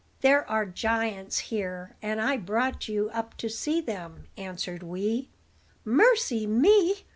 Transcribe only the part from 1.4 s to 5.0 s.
here; and I brought you up to see them," answered